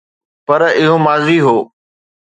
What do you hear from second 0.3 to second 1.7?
پر اهو ماضي هو.